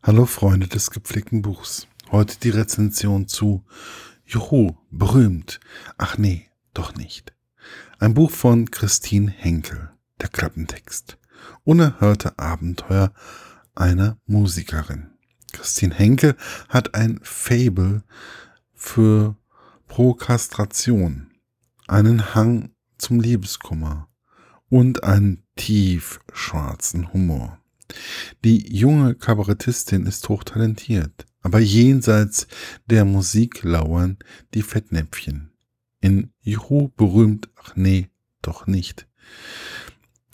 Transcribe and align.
Hallo 0.00 0.26
Freunde 0.26 0.68
des 0.68 0.92
gepflegten 0.92 1.42
Buchs. 1.42 1.88
Heute 2.12 2.38
die 2.38 2.50
Rezension 2.50 3.26
zu 3.26 3.64
Juhu, 4.24 4.76
berühmt. 4.92 5.58
Ach 5.98 6.16
nee, 6.16 6.46
doch 6.72 6.94
nicht. 6.94 7.34
Ein 7.98 8.14
Buch 8.14 8.30
von 8.30 8.70
Christine 8.70 9.28
Henkel, 9.28 9.90
der 10.20 10.28
Klappentext. 10.28 11.18
Unerhörte 11.64 12.38
Abenteuer 12.38 13.12
einer 13.74 14.18
Musikerin. 14.24 15.10
Christine 15.52 15.94
Henkel 15.94 16.36
hat 16.68 16.94
ein 16.94 17.18
Fable 17.24 18.04
für 18.74 19.36
Prokastration, 19.88 21.32
einen 21.88 22.36
Hang 22.36 22.70
zum 22.98 23.18
Liebeskummer 23.18 24.08
und 24.70 25.02
einen 25.02 25.42
tief 25.56 26.20
schwarzen 26.32 27.12
Humor. 27.12 27.58
Die 28.44 28.74
junge 28.74 29.14
Kabarettistin 29.14 30.06
ist 30.06 30.28
hochtalentiert, 30.28 31.26
aber 31.40 31.58
jenseits 31.58 32.46
der 32.86 33.04
Musik 33.04 33.62
lauern 33.62 34.18
die 34.54 34.62
Fettnäpfchen. 34.62 35.52
In 36.00 36.30
Juhu 36.40 36.90
berühmt, 36.96 37.50
ach 37.56 37.74
nee, 37.76 38.08
doch 38.42 38.66
nicht, 38.66 39.08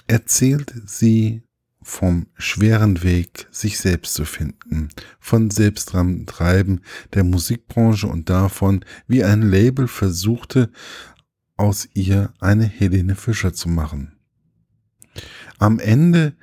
erzählt 0.07 0.75
sie 0.87 1.43
vom 1.85 2.27
schweren 2.37 3.03
Weg, 3.03 3.47
sich 3.51 3.79
selbst 3.79 4.15
zu 4.15 4.25
finden, 4.25 4.89
von 5.21 5.51
Selbsttreiben 5.51 6.81
der 7.13 7.25
Musikbranche 7.25 8.07
und 8.07 8.31
davon, 8.31 8.85
wie 9.07 9.23
ein 9.23 9.43
Label 9.43 9.87
versuchte, 9.87 10.71
aus 11.57 11.89
ihr 11.95 12.33
eine 12.41 12.65
Helene 12.65 13.15
Fischer 13.15 13.53
zu 13.53 13.69
machen. 13.69 14.17
Am 15.59 15.79
Ende 15.79 16.35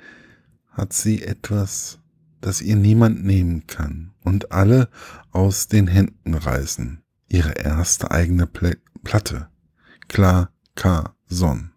hat 0.72 0.92
sie 0.92 1.22
etwas, 1.22 2.00
das 2.40 2.60
ihr 2.60 2.76
niemand 2.76 3.24
nehmen 3.24 3.66
kann 3.66 4.12
und 4.24 4.52
alle 4.52 4.88
aus 5.30 5.68
den 5.68 5.86
Händen 5.86 6.34
reißen. 6.34 7.02
Ihre 7.28 7.52
erste 7.52 8.10
eigene 8.10 8.46
Pl 8.46 8.76
Platte. 9.04 9.48
Klar 10.08 10.52
K. 10.76 11.14
Son. 11.26 11.72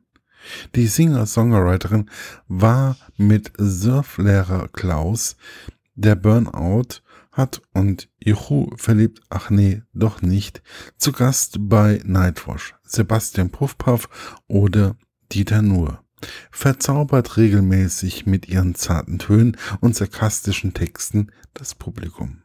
Die 0.76 0.86
Singer-Songwriterin 0.86 2.10
war 2.48 2.98
mit 3.18 3.52
Surflehrer 3.58 4.68
Klaus, 4.68 5.38
der 5.96 6.16
Burnout 6.16 7.02
hat 7.32 7.62
und 7.74 8.10
Juhu 8.24 8.70
verliebt, 8.78 9.22
ach 9.30 9.50
nee, 9.50 9.82
doch 9.94 10.22
nicht, 10.22 10.62
zu 10.98 11.12
Gast 11.12 11.58
bei 11.60 12.00
Nightwash, 12.06 12.76
Sebastian 12.84 13.50
Puffpaff 13.50 14.08
oder 14.48 14.96
Dieter 15.32 15.62
Nuhr 15.62 16.05
verzaubert 16.52 17.38
regelmäßig 17.38 18.26
mit 18.26 18.48
ihren 18.48 18.76
zarten 18.76 19.20
Tönen 19.20 19.58
und 19.82 19.96
sarkastischen 19.96 20.74
Texten 20.74 21.32
das 21.54 21.76
Publikum. 21.76 22.42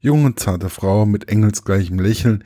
Junge, 0.00 0.34
zarte 0.36 0.68
Frau 0.68 1.06
mit 1.06 1.28
engelsgleichem 1.28 1.98
Lächeln 1.98 2.44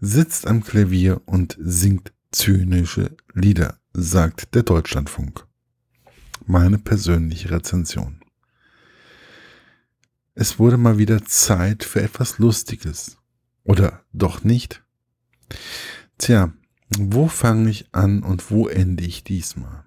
sitzt 0.00 0.46
am 0.46 0.62
Klavier 0.62 1.20
und 1.26 1.56
singt 1.60 2.12
zynische 2.32 3.16
Lieder, 3.34 3.78
sagt 3.92 4.54
der 4.54 4.62
Deutschlandfunk. 4.62 5.46
Meine 6.46 6.78
persönliche 6.78 7.50
Rezension. 7.50 8.20
Es 10.34 10.58
wurde 10.58 10.76
mal 10.76 10.98
wieder 10.98 11.24
Zeit 11.24 11.84
für 11.84 12.02
etwas 12.02 12.38
Lustiges. 12.38 13.18
Oder 13.62 14.02
doch 14.12 14.42
nicht? 14.42 14.82
Tja, 16.18 16.52
wo 16.98 17.28
fange 17.28 17.70
ich 17.70 17.86
an 17.92 18.22
und 18.22 18.50
wo 18.50 18.68
ende 18.68 19.04
ich 19.04 19.24
diesmal? 19.24 19.84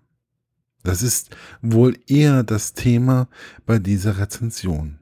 Das 0.83 1.01
ist 1.01 1.35
wohl 1.61 1.97
eher 2.07 2.43
das 2.43 2.73
Thema 2.73 3.27
bei 3.65 3.79
dieser 3.79 4.17
Rezension. 4.17 4.99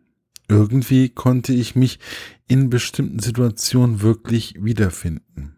Irgendwie 0.47 1.09
konnte 1.09 1.53
ich 1.53 1.75
mich 1.75 1.99
in 2.47 2.69
bestimmten 2.69 3.19
Situationen 3.19 4.01
wirklich 4.01 4.63
wiederfinden. 4.63 5.57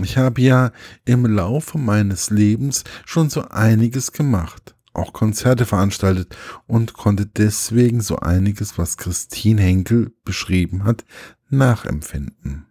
Ich 0.00 0.18
habe 0.18 0.40
ja 0.40 0.72
im 1.04 1.26
Laufe 1.26 1.78
meines 1.78 2.30
Lebens 2.30 2.84
schon 3.04 3.30
so 3.30 3.42
einiges 3.48 4.12
gemacht, 4.12 4.74
auch 4.92 5.12
Konzerte 5.12 5.66
veranstaltet 5.66 6.36
und 6.66 6.94
konnte 6.94 7.26
deswegen 7.26 8.00
so 8.00 8.16
einiges, 8.16 8.76
was 8.76 8.96
Christine 8.96 9.62
Henkel 9.62 10.12
beschrieben 10.24 10.84
hat, 10.84 11.04
nachempfinden 11.48 12.66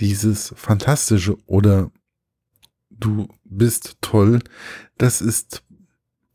dieses 0.00 0.54
Fantastische 0.56 1.36
oder 1.46 1.90
du 2.90 3.28
bist 3.44 3.98
toll, 4.00 4.40
das 4.96 5.20
ist, 5.20 5.62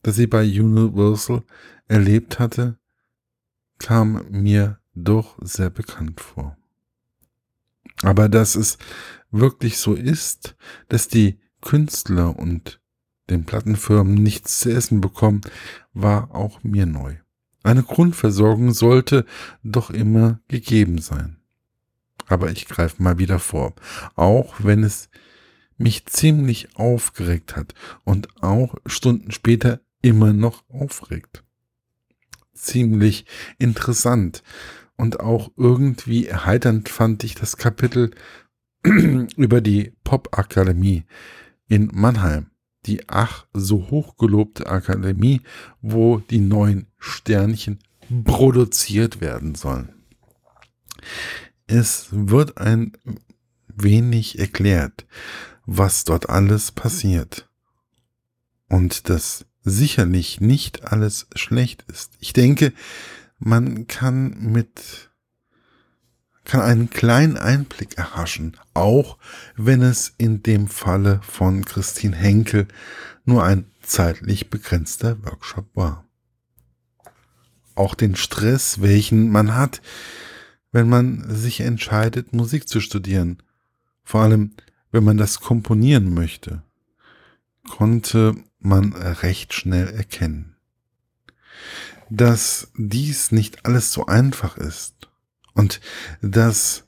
dass 0.01 0.15
sie 0.15 0.27
bei 0.27 0.43
Universal 0.43 1.43
erlebt 1.87 2.39
hatte, 2.39 2.77
kam 3.79 4.25
mir 4.29 4.79
doch 4.95 5.37
sehr 5.41 5.69
bekannt 5.69 6.21
vor. 6.21 6.57
Aber 8.01 8.29
dass 8.29 8.55
es 8.55 8.77
wirklich 9.31 9.77
so 9.77 9.93
ist, 9.93 10.55
dass 10.89 11.07
die 11.07 11.39
Künstler 11.61 12.37
und 12.37 12.81
den 13.29 13.45
Plattenfirmen 13.45 14.15
nichts 14.15 14.59
zu 14.59 14.71
essen 14.71 14.99
bekommen, 14.99 15.41
war 15.93 16.35
auch 16.35 16.63
mir 16.63 16.85
neu. 16.85 17.15
Eine 17.63 17.83
Grundversorgung 17.83 18.73
sollte 18.73 19.25
doch 19.63 19.89
immer 19.89 20.41
gegeben 20.49 20.99
sein. 20.99 21.37
Aber 22.27 22.51
ich 22.51 22.67
greife 22.67 23.01
mal 23.01 23.17
wieder 23.17 23.39
vor. 23.39 23.73
Auch 24.15 24.55
wenn 24.59 24.83
es 24.83 25.09
mich 25.77 26.05
ziemlich 26.05 26.75
aufgeregt 26.75 27.55
hat 27.55 27.73
und 28.03 28.27
auch 28.41 28.75
Stunden 28.85 29.31
später 29.31 29.81
immer 30.01 30.33
noch 30.33 30.63
aufregt. 30.69 31.43
Ziemlich 32.53 33.25
interessant 33.57 34.43
und 34.95 35.19
auch 35.19 35.51
irgendwie 35.57 36.27
erheiternd 36.27 36.89
fand 36.89 37.23
ich 37.23 37.35
das 37.35 37.57
Kapitel 37.57 38.11
über 38.83 39.61
die 39.61 39.93
Popakademie 40.03 41.03
in 41.67 41.89
Mannheim. 41.93 42.47
Die 42.85 43.07
ach 43.07 43.45
so 43.53 43.89
hochgelobte 43.89 44.67
Akademie, 44.67 45.41
wo 45.81 46.17
die 46.17 46.39
neuen 46.39 46.87
Sternchen 46.99 47.79
produziert 48.25 49.21
werden 49.21 49.55
sollen. 49.55 49.93
Es 51.67 52.07
wird 52.11 52.57
ein 52.57 52.93
wenig 53.67 54.39
erklärt, 54.39 55.05
was 55.65 56.03
dort 56.03 56.29
alles 56.29 56.71
passiert. 56.71 57.49
Und 58.69 59.09
dass 59.09 59.45
sicherlich 59.63 60.41
nicht 60.41 60.91
alles 60.91 61.27
schlecht 61.35 61.83
ist. 61.83 62.13
Ich 62.19 62.33
denke, 62.33 62.73
man 63.39 63.87
kann 63.87 64.51
mit 64.51 65.09
kann 66.45 66.61
einen 66.61 66.89
kleinen 66.89 67.37
Einblick 67.37 67.97
erhaschen, 67.97 68.57
auch 68.73 69.17
wenn 69.55 69.81
es 69.81 70.13
in 70.17 70.43
dem 70.43 70.67
Falle 70.67 71.21
von 71.23 71.63
Christine 71.63 72.15
Henkel 72.15 72.67
nur 73.23 73.43
ein 73.43 73.71
zeitlich 73.81 74.49
begrenzter 74.49 75.23
Workshop 75.23 75.67
war. 75.73 76.05
Auch 77.75 77.95
den 77.95 78.15
Stress, 78.15 78.81
welchen 78.81 79.29
man 79.29 79.55
hat, 79.55 79.81
wenn 80.73 80.89
man 80.89 81.23
sich 81.33 81.61
entscheidet, 81.61 82.33
Musik 82.33 82.67
zu 82.67 82.81
studieren. 82.81 83.41
Vor 84.03 84.21
allem, 84.21 84.51
wenn 84.91 85.05
man 85.05 85.17
das 85.17 85.39
komponieren 85.39 86.13
möchte, 86.13 86.63
konnte 87.69 88.35
man 88.59 88.93
recht 88.93 89.53
schnell 89.53 89.87
erkennen. 89.87 90.57
Dass 92.09 92.71
dies 92.75 93.31
nicht 93.31 93.65
alles 93.65 93.93
so 93.93 94.07
einfach 94.07 94.57
ist 94.57 95.09
und 95.53 95.79
dass 96.21 96.85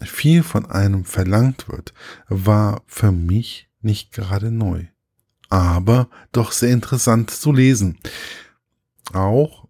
viel 0.00 0.42
von 0.42 0.66
einem 0.66 1.04
verlangt 1.04 1.68
wird, 1.68 1.94
war 2.28 2.82
für 2.86 3.12
mich 3.12 3.70
nicht 3.80 4.12
gerade 4.12 4.50
neu, 4.50 4.86
aber 5.48 6.08
doch 6.32 6.52
sehr 6.52 6.70
interessant 6.70 7.30
zu 7.30 7.52
lesen. 7.52 7.98
Auch 9.12 9.68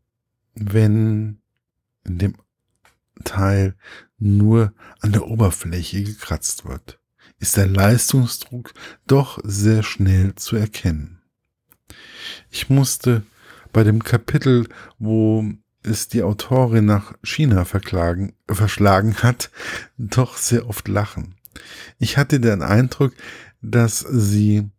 wenn 0.54 1.40
in 2.04 2.18
dem 2.18 2.34
Teil 3.22 3.76
nur 4.18 4.72
an 5.00 5.12
der 5.12 5.26
Oberfläche 5.26 6.02
gekratzt 6.02 6.64
wird, 6.66 6.98
ist 7.38 7.56
der 7.56 7.66
Leistungsdruck 7.66 8.72
doch 9.06 9.38
sehr 9.44 9.82
schnell 9.82 10.34
zu 10.34 10.56
erkennen. 10.56 11.22
Ich 12.50 12.70
musste 12.70 13.22
bei 13.72 13.84
dem 13.84 14.02
Kapitel, 14.02 14.68
wo 14.98 15.44
es 15.82 16.08
die 16.08 16.22
Autorin 16.22 16.86
nach 16.86 17.14
China 17.22 17.64
verschlagen 17.64 19.16
hat, 19.16 19.50
doch 19.98 20.36
sehr 20.36 20.68
oft 20.68 20.88
lachen. 20.88 21.34
Ich 21.98 22.16
hatte 22.16 22.40
den 22.40 22.62
Eindruck, 22.62 23.12
dass 23.60 24.00
sie 24.00 24.70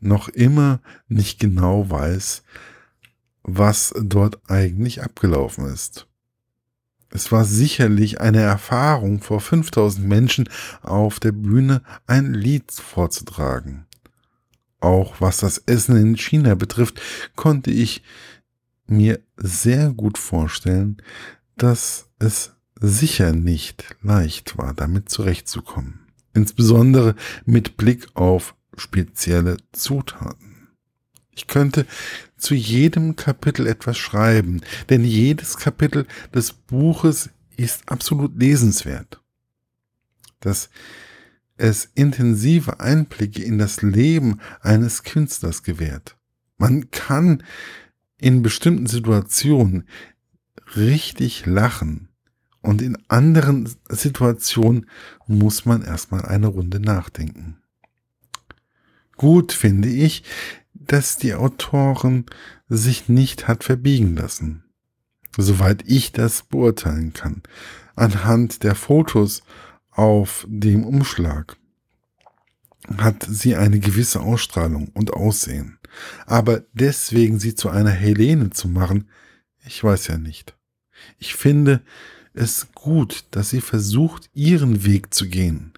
noch 0.00 0.28
immer 0.28 0.80
nicht 1.06 1.38
genau 1.38 1.90
weiß, 1.90 2.42
was 3.42 3.94
dort 4.00 4.40
eigentlich 4.50 5.02
abgelaufen 5.02 5.66
ist. 5.66 6.06
Es 7.10 7.32
war 7.32 7.44
sicherlich 7.44 8.20
eine 8.20 8.40
Erfahrung, 8.40 9.20
vor 9.20 9.40
5000 9.40 10.06
Menschen 10.06 10.48
auf 10.82 11.20
der 11.20 11.32
Bühne 11.32 11.82
ein 12.06 12.34
Lied 12.34 12.70
vorzutragen. 12.72 13.86
Auch 14.80 15.20
was 15.20 15.38
das 15.38 15.58
Essen 15.66 15.96
in 15.96 16.16
China 16.16 16.54
betrifft, 16.54 17.00
konnte 17.34 17.70
ich 17.70 18.02
mir 18.86 19.20
sehr 19.36 19.90
gut 19.92 20.18
vorstellen, 20.18 20.98
dass 21.56 22.08
es 22.18 22.52
sicher 22.80 23.32
nicht 23.32 23.96
leicht 24.02 24.56
war, 24.56 24.74
damit 24.74 25.08
zurechtzukommen. 25.08 26.06
Insbesondere 26.34 27.16
mit 27.44 27.76
Blick 27.76 28.06
auf 28.14 28.54
spezielle 28.76 29.56
Zutaten. 29.72 30.47
Ich 31.38 31.46
könnte 31.46 31.86
zu 32.36 32.56
jedem 32.56 33.14
Kapitel 33.14 33.68
etwas 33.68 33.96
schreiben, 33.96 34.60
denn 34.88 35.04
jedes 35.04 35.56
Kapitel 35.56 36.04
des 36.34 36.52
Buches 36.52 37.30
ist 37.56 37.88
absolut 37.88 38.36
lesenswert. 38.36 39.22
Dass 40.40 40.68
es 41.56 41.90
intensive 41.94 42.80
Einblicke 42.80 43.40
in 43.44 43.56
das 43.56 43.82
Leben 43.82 44.40
eines 44.62 45.04
Künstlers 45.04 45.62
gewährt. 45.62 46.16
Man 46.56 46.90
kann 46.90 47.44
in 48.18 48.42
bestimmten 48.42 48.88
Situationen 48.88 49.86
richtig 50.74 51.46
lachen 51.46 52.08
und 52.62 52.82
in 52.82 52.98
anderen 53.06 53.72
Situationen 53.88 54.90
muss 55.28 55.66
man 55.66 55.82
erstmal 55.82 56.26
eine 56.26 56.48
Runde 56.48 56.80
nachdenken. 56.80 57.58
Gut 59.18 59.52
finde 59.52 59.88
ich, 59.88 60.22
dass 60.88 61.16
die 61.16 61.34
Autorin 61.34 62.26
sich 62.68 63.08
nicht 63.08 63.46
hat 63.46 63.62
verbiegen 63.62 64.16
lassen. 64.16 64.64
Soweit 65.36 65.84
ich 65.86 66.10
das 66.12 66.42
beurteilen 66.42 67.12
kann. 67.12 67.42
Anhand 67.94 68.64
der 68.64 68.74
Fotos 68.74 69.42
auf 69.90 70.46
dem 70.48 70.84
Umschlag 70.84 71.56
hat 72.96 73.26
sie 73.28 73.54
eine 73.54 73.78
gewisse 73.78 74.20
Ausstrahlung 74.20 74.88
und 74.94 75.12
Aussehen. 75.12 75.78
Aber 76.26 76.64
deswegen 76.72 77.38
sie 77.38 77.54
zu 77.54 77.68
einer 77.68 77.90
Helene 77.90 78.50
zu 78.50 78.68
machen, 78.68 79.08
ich 79.64 79.84
weiß 79.84 80.08
ja 80.08 80.16
nicht. 80.16 80.56
Ich 81.18 81.34
finde 81.34 81.82
es 82.32 82.68
gut, 82.74 83.26
dass 83.32 83.50
sie 83.50 83.60
versucht, 83.60 84.30
ihren 84.32 84.84
Weg 84.84 85.12
zu 85.12 85.28
gehen. 85.28 85.74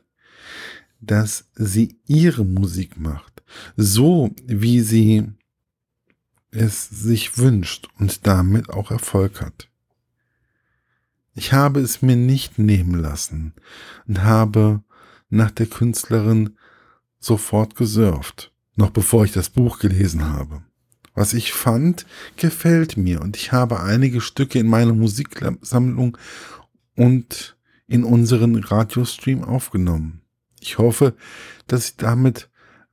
Dass 1.01 1.49
sie 1.55 1.99
ihre 2.07 2.45
Musik 2.45 2.99
macht. 2.99 3.40
So 3.77 4.35
wie 4.47 4.81
sie 4.81 5.29
es 6.51 6.89
sich 6.89 7.39
wünscht 7.39 7.89
und 7.99 8.27
damit 8.27 8.71
auch 8.71 8.91
Erfolg 8.91 9.41
hat. 9.41 9.69
Ich 11.35 11.53
habe 11.53 11.81
es 11.81 12.03
mir 12.03 12.17
nicht 12.17 12.59
nehmen 12.59 12.95
lassen 12.95 13.55
und 14.07 14.23
habe 14.23 14.83
nach 15.29 15.51
der 15.51 15.67
Künstlerin 15.67 16.57
sofort 17.21 17.77
gesurft, 17.77 18.53
noch 18.75 18.91
bevor 18.91 19.25
ich 19.25 19.33
das 19.33 19.49
Buch 19.49 19.79
gelesen 19.79 20.25
habe. 20.25 20.63
Was 21.15 21.33
ich 21.33 21.53
fand, 21.53 22.07
gefällt 22.37 22.97
mir 22.97 23.21
und 23.21 23.37
ich 23.37 23.53
habe 23.53 23.81
einige 23.81 24.21
Stücke 24.21 24.59
in 24.59 24.67
meiner 24.67 24.95
Musiksammlung 24.95 26.19
und 26.97 27.57
in 27.87 28.05
unseren 28.05 28.57
Radiostream 28.57 29.45
aufgenommen. 29.45 30.21
Ich 30.61 30.79
hoffe, 30.79 31.15
dass 31.67 31.91
ich 31.91 31.97
damit 31.97 32.50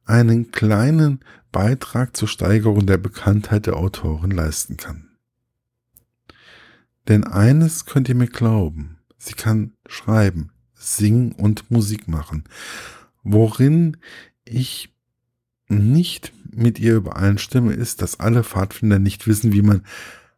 einen 0.08 0.52
kleinen 0.52 1.20
Beitrag 1.52 2.16
zur 2.16 2.28
Steigerung 2.28 2.86
der 2.86 2.98
Bekanntheit 2.98 3.66
der 3.66 3.78
Autorin 3.78 4.32
leisten 4.32 4.78
kann. 4.78 5.10
Denn 7.08 7.24
eines 7.24 7.86
könnt 7.86 8.10
ihr 8.10 8.16
mir 8.16 8.28
glauben, 8.28 8.98
sie 9.18 9.34
kann 9.34 9.74
schreiben, 9.88 10.52
singen 10.74 11.32
und 11.32 11.72
Musik 11.72 12.08
machen 12.08 12.44
worin 13.32 13.98
ich 14.46 14.94
nicht 15.68 16.34
mit 16.50 16.80
ihr 16.80 16.96
übereinstimme, 16.96 17.74
ist, 17.74 18.02
dass 18.02 18.20
alle 18.20 18.44
Pfadfinder 18.44 19.00
nicht 19.00 19.28
wissen, 19.28 19.52
wie 19.52 19.62
man 19.62 19.84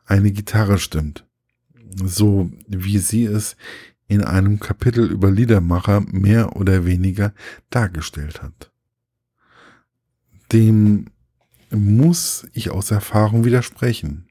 eine 0.06 0.31
Gitarre 0.31 0.80
stimmt. 0.80 1.25
So 2.04 2.51
wie 2.68 2.98
sie 2.98 3.25
es 3.25 3.56
in 4.07 4.24
einem 4.24 4.60
Kapitel 4.60 5.10
über 5.10 5.30
Liedermacher 5.30 6.01
mehr 6.01 6.56
oder 6.56 6.86
weniger 6.86 7.33
dargestellt 7.69 8.42
hat. 8.42 8.69
Dem 10.51 11.07
muss 11.71 12.47
ich 12.53 12.71
aus 12.71 12.91
Erfahrung 12.91 13.45
widersprechen. 13.45 14.27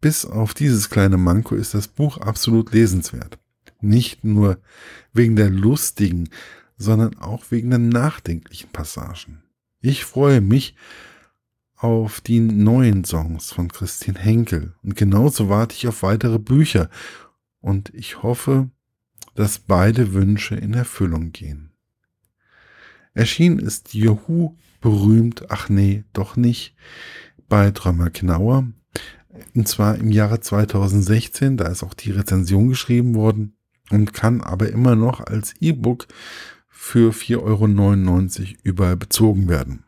Bis 0.00 0.24
auf 0.24 0.54
dieses 0.54 0.90
kleine 0.90 1.16
Manko 1.16 1.54
ist 1.56 1.74
das 1.74 1.88
Buch 1.88 2.18
absolut 2.18 2.72
lesenswert. 2.72 3.38
Nicht 3.80 4.24
nur 4.24 4.58
wegen 5.12 5.36
der 5.36 5.50
lustigen, 5.50 6.28
sondern 6.76 7.18
auch 7.18 7.50
wegen 7.50 7.70
der 7.70 7.80
nachdenklichen 7.80 8.70
Passagen. 8.70 9.42
Ich 9.80 10.04
freue 10.04 10.40
mich 10.40 10.76
auf 11.74 12.20
die 12.20 12.40
neuen 12.40 13.04
Songs 13.04 13.52
von 13.52 13.68
Christine 13.68 14.18
Henkel 14.18 14.74
und 14.82 14.96
genauso 14.96 15.48
warte 15.48 15.74
ich 15.74 15.86
auf 15.86 16.02
weitere 16.02 16.38
Bücher 16.38 16.90
und 17.60 17.92
ich 17.94 18.22
hoffe, 18.22 18.70
dass 19.34 19.60
beide 19.60 20.12
Wünsche 20.12 20.56
in 20.56 20.74
Erfüllung 20.74 21.30
gehen. 21.30 21.70
Erschienen 23.18 23.58
ist 23.58 23.94
Juhu 23.94 24.54
berühmt, 24.80 25.50
ach 25.50 25.68
nee, 25.68 26.04
doch 26.12 26.36
nicht, 26.36 26.76
bei 27.48 27.72
Drömer 27.72 28.10
Knauer. 28.10 28.68
Und 29.56 29.66
zwar 29.66 29.96
im 29.96 30.12
Jahre 30.12 30.38
2016, 30.38 31.56
da 31.56 31.66
ist 31.66 31.82
auch 31.82 31.94
die 31.94 32.12
Rezension 32.12 32.68
geschrieben 32.68 33.16
worden 33.16 33.56
und 33.90 34.12
kann 34.12 34.40
aber 34.40 34.68
immer 34.68 34.94
noch 34.94 35.18
als 35.18 35.54
E-Book 35.60 36.06
für 36.68 37.12
4,99 37.12 38.40
Euro 38.40 38.56
überall 38.62 38.96
bezogen 38.96 39.48
werden. 39.48 39.82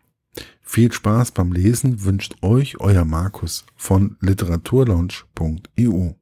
Viel 0.60 0.90
Spaß 0.90 1.30
beim 1.30 1.52
Lesen 1.52 2.02
wünscht 2.02 2.34
euch 2.42 2.80
euer 2.80 3.04
Markus 3.04 3.64
von 3.76 4.16
literaturlaunch.eu. 4.20 6.14